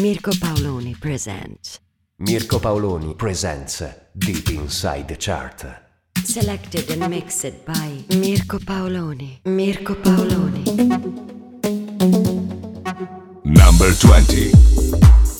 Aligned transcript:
Mirko 0.00 0.30
Paoloni 0.30 0.94
presents. 1.00 1.80
Mirko 2.20 2.60
Paoloni 2.60 3.16
presents 3.16 3.82
Deep 4.16 4.48
Inside 4.50 5.08
the 5.08 5.16
Chart. 5.16 5.64
Selected 6.22 6.88
and 6.90 7.10
mixed 7.10 7.64
by 7.66 8.04
Mirko 8.10 8.58
Paoloni. 8.58 9.40
Mirko 9.44 9.94
Paoloni. 9.94 10.64
Number 13.44 13.92
20. 13.92 14.52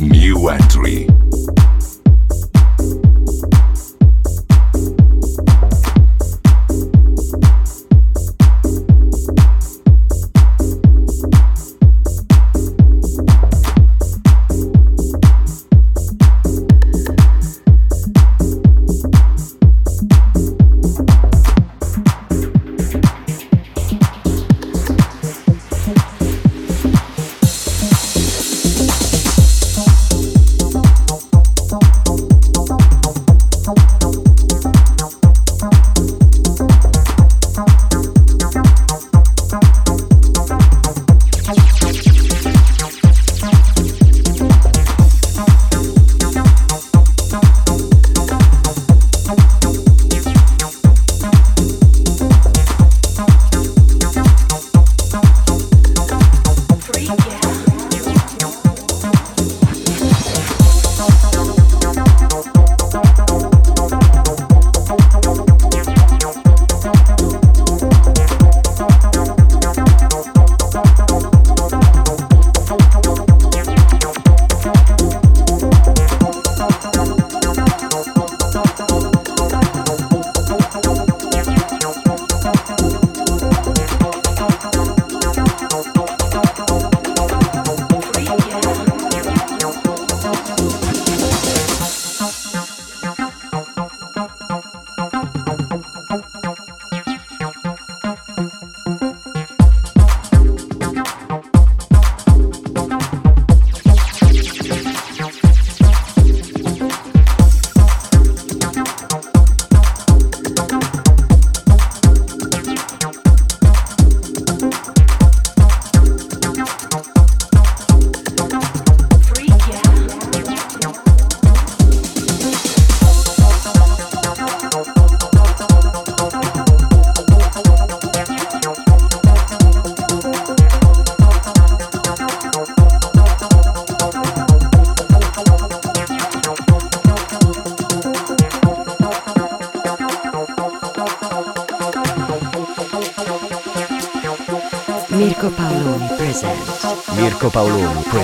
New 0.01 0.49
entry. 0.49 1.18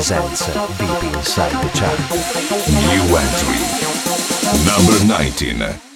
Presents 0.07 0.47
Deep 0.77 1.15
Inside 1.15 1.53
the 1.65 1.71
Chart. 1.73 1.99
New 2.93 3.17
entry. 3.17 3.61
Number 4.67 5.03
19. 5.07 5.94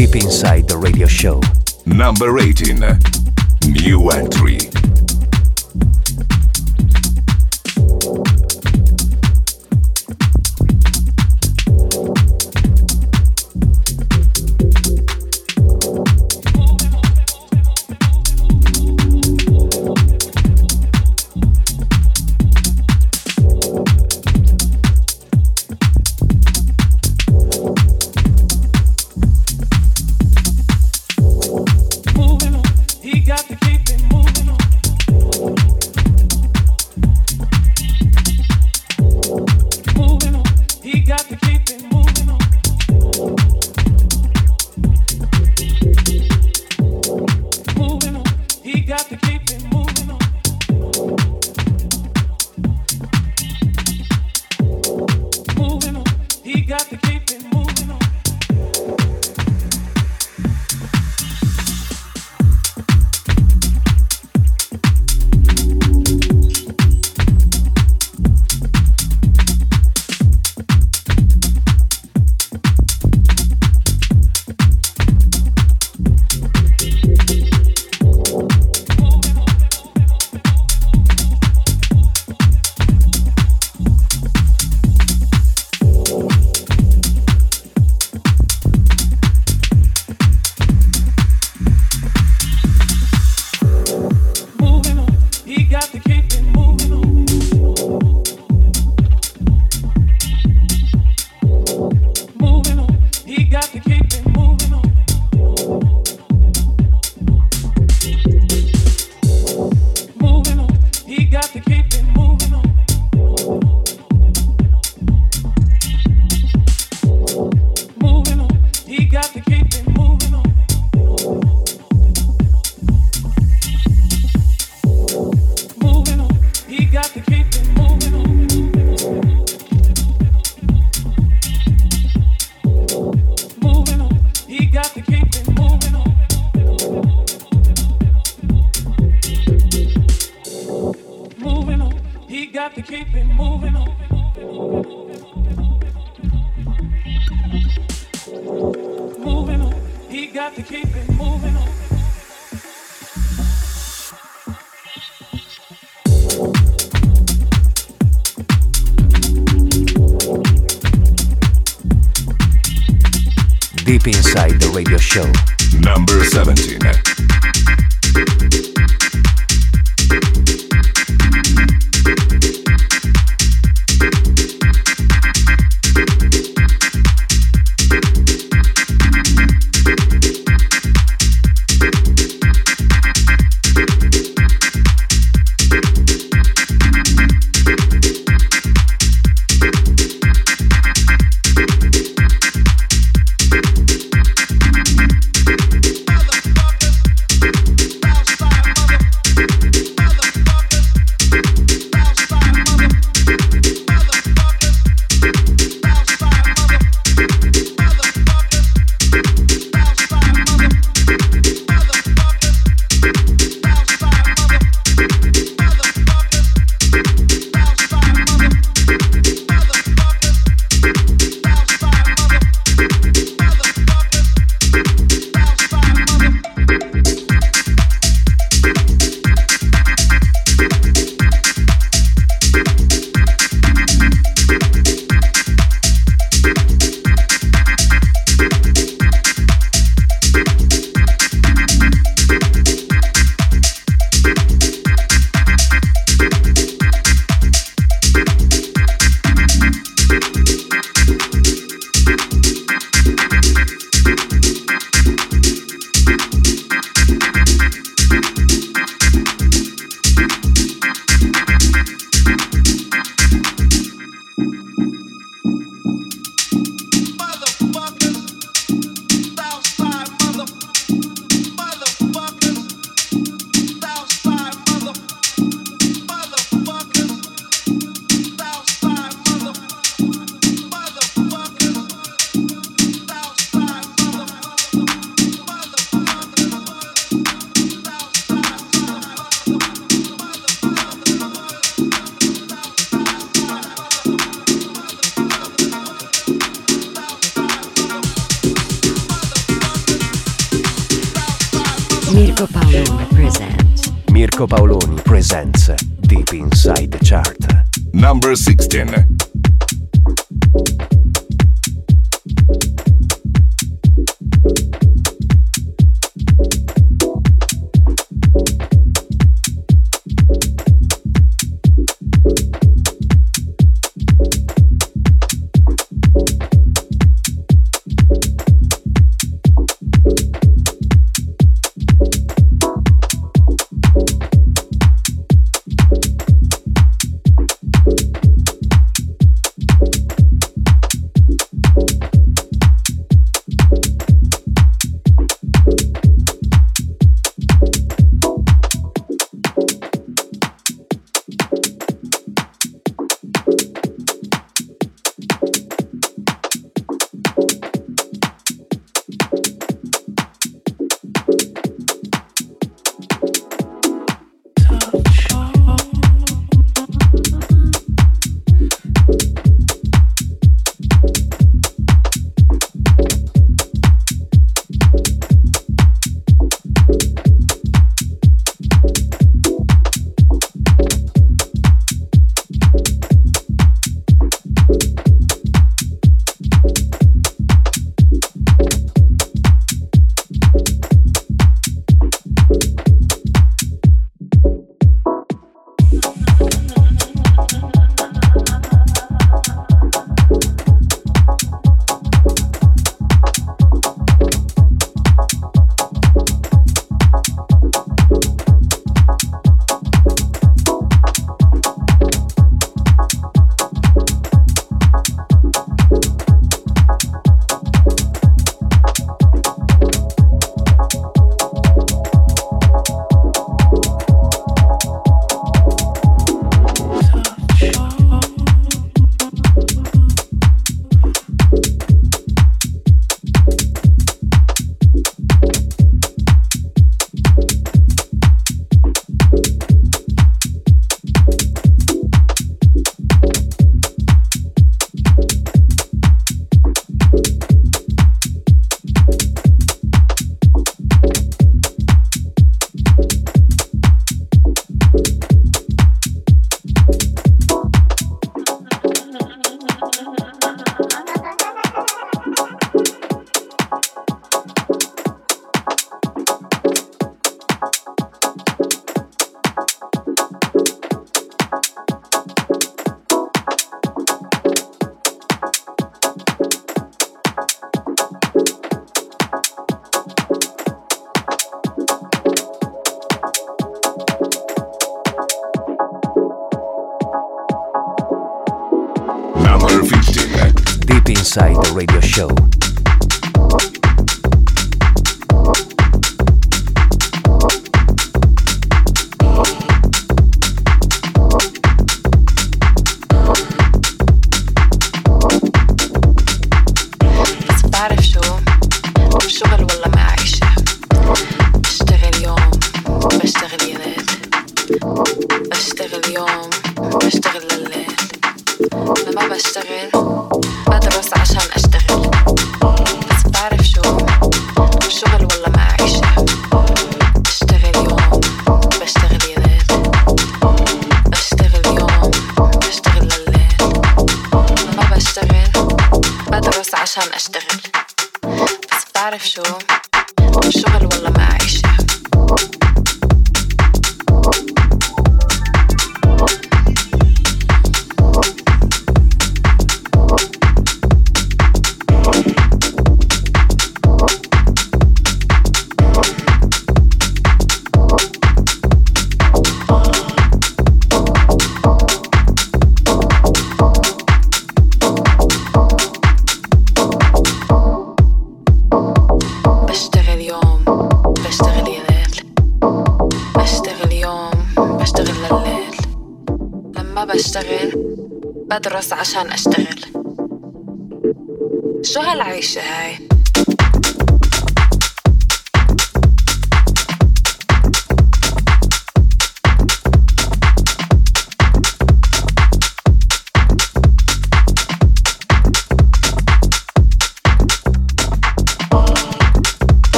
Deep 0.00 0.16
Inside 0.16 0.66
the 0.66 0.78
Radio 0.78 1.06
Show. 1.06 1.42
Number 1.84 2.38
18. 2.38 2.78
New 3.84 4.08
entry. 4.08 4.89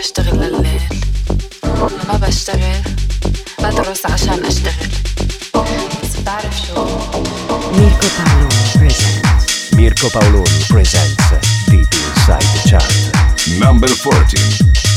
بشتغل 0.00 0.36
لليل 0.40 0.82
لما 1.64 2.04
ما 2.08 2.16
بشتغل 2.26 2.82
بدرس 3.58 4.06
عشان 4.06 4.44
اشتغل 4.44 4.88
بس 6.02 6.16
بتعرف 6.20 6.56
شو 6.66 6.84
ميركو 7.72 8.06
باولون 8.18 8.48
presents 8.74 9.74
ميركو 9.74 10.08
باولون 10.14 10.44
presents 10.44 11.34
Deep 11.70 11.94
Inside 11.94 12.46
the 12.54 12.68
Chart 12.70 12.94
Number 13.60 13.88
14 13.88 14.89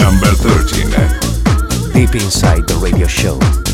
Number 0.00 0.26
13. 0.26 0.90
Deep 1.92 2.14
inside 2.14 2.66
the 2.66 2.78
radio 2.82 3.06
show. 3.06 3.69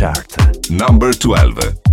Chart. 0.00 0.70
Number 0.70 1.12
12. 1.12 1.89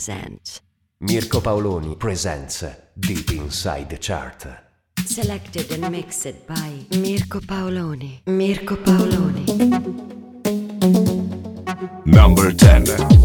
presents. 0.00 0.62
Mirko 1.00 1.40
Paoloni 1.40 1.94
presents 1.98 2.64
Deep 2.98 3.32
Inside 3.32 3.90
the 3.90 3.98
Chart. 3.98 4.46
Selected 5.04 5.70
and 5.72 5.90
mixed 5.92 6.46
by 6.46 6.86
Mirko 6.92 7.40
Paoloni. 7.40 8.20
Mirko 8.26 8.76
Paoloni. 8.76 9.44
Number 12.06 12.50
10. 12.50 13.19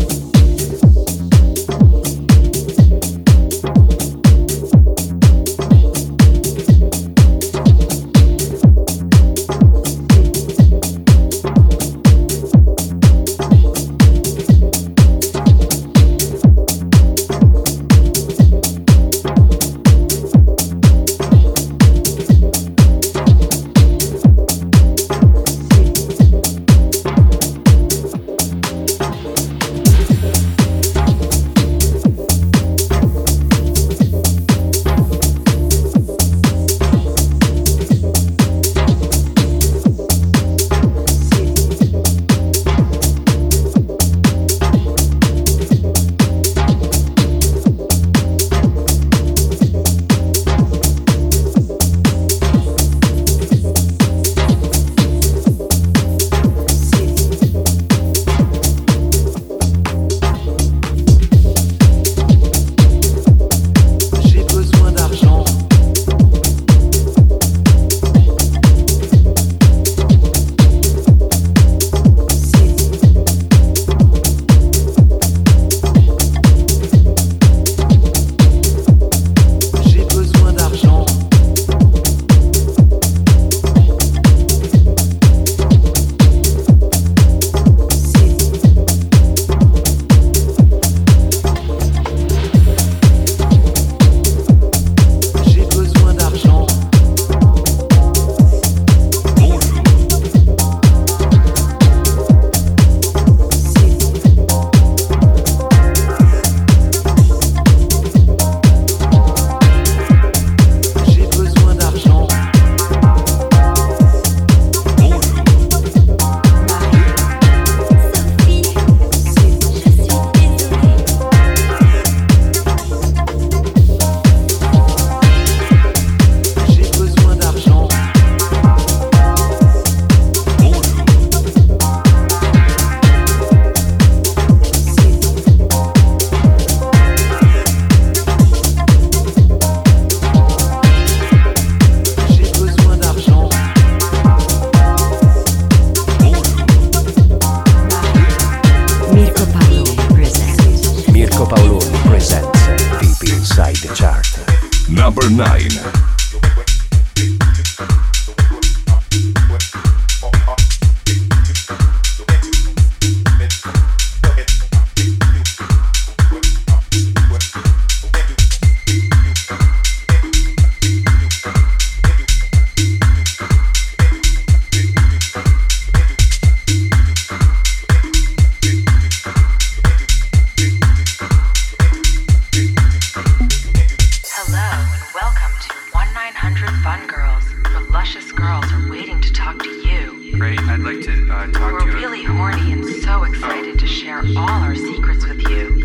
I'd 190.41 190.81
like 190.81 190.99
to 191.03 191.31
uh, 191.31 191.47
talk 191.47 191.71
We're 191.71 191.79
to 191.79 191.85
you. 191.85 191.93
We're 191.93 191.95
really 191.95 192.23
horny 192.23 192.73
and 192.73 192.85
so 192.85 193.23
excited 193.23 193.75
oh. 193.75 193.77
to 193.77 193.87
share 193.87 194.19
all 194.19 194.49
our 194.49 194.75
secrets 194.75 195.25
with 195.25 195.41
you. 195.43 195.75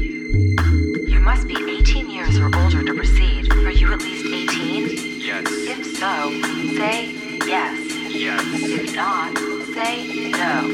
You 1.06 1.20
must 1.20 1.46
be 1.46 1.54
18 1.54 2.10
years 2.10 2.36
or 2.36 2.46
older 2.56 2.82
to 2.82 2.92
proceed. 2.92 3.52
Are 3.52 3.70
you 3.70 3.92
at 3.92 4.00
least 4.00 4.26
18? 4.26 5.20
Yes. 5.20 5.46
If 5.46 5.96
so, 5.96 6.30
say 6.76 7.12
yes. 7.46 8.12
Yes. 8.12 8.42
If 8.64 8.96
not, 8.96 9.38
say 9.72 10.30
no. 10.30 10.68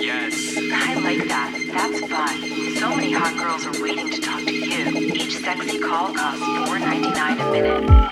Yes. 0.00 0.56
I 0.72 0.94
like 0.94 1.26
that. 1.26 1.60
That's 1.72 2.00
fun. 2.08 2.76
So 2.76 2.94
many 2.94 3.12
hot 3.12 3.36
girls 3.36 3.66
are 3.66 3.82
waiting 3.82 4.10
to 4.10 4.20
talk 4.20 4.44
to 4.44 4.54
you. 4.54 5.12
Each 5.12 5.38
sexy 5.38 5.80
call 5.80 6.14
costs 6.14 6.40
$4.99 6.40 7.48
a 7.48 7.50
minute. 7.50 8.11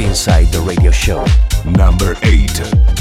Inside 0.00 0.46
the 0.52 0.60
Radio 0.60 0.90
Show. 0.92 1.24
Number 1.64 2.16
8. 2.22 2.97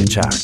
Inside 0.00 0.32
the 0.32 0.39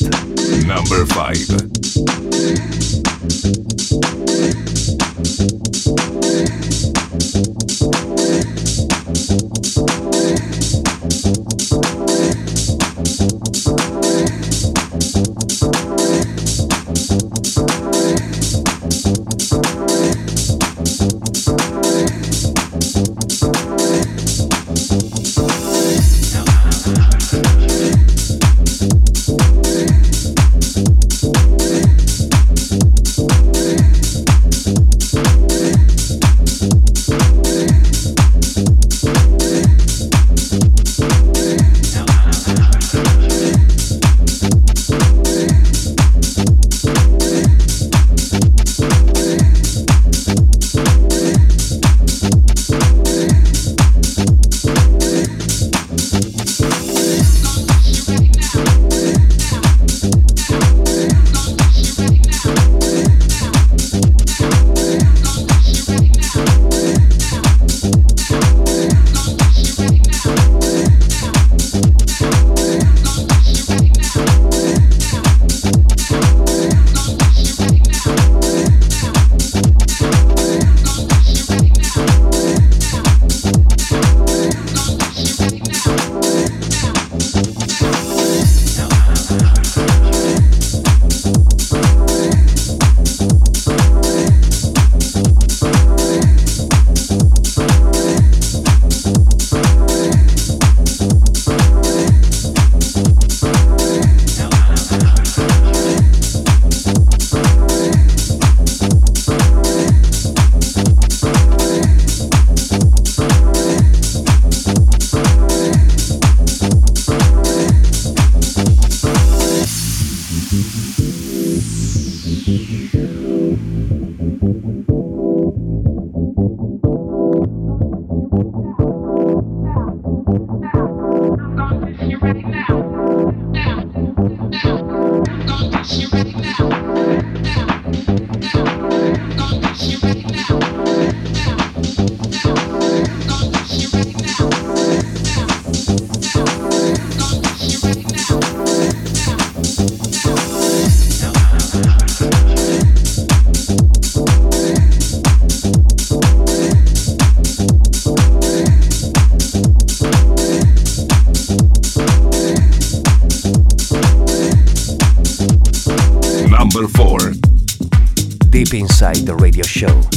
Radio 169.57 169.65
Show. 169.65 170.16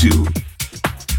Two. 0.00 0.24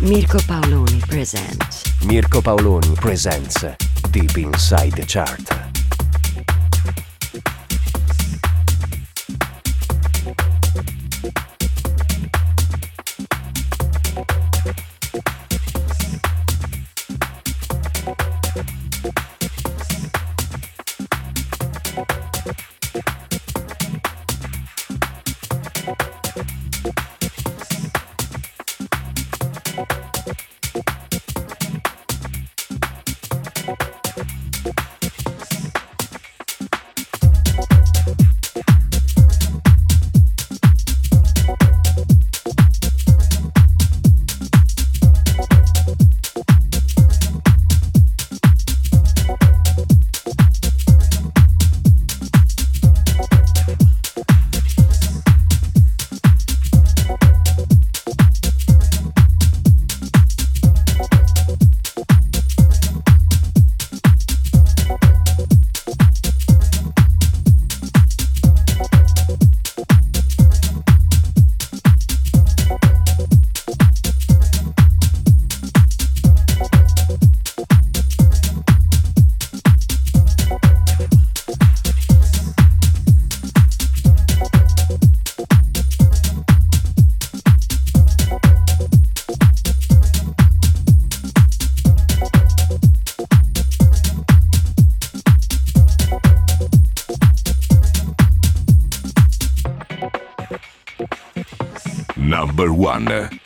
Mirko 0.01 0.39
Paoloni 0.39 1.07
presents. 1.07 2.03
Mirko 2.03 2.41
Paoloni 2.41 2.95
presents 2.95 3.63
Deep 4.09 4.35
Inside 4.39 4.93
the 4.93 5.05
Chart. 5.05 5.70
Number 102.31 102.71
one. 102.71 103.40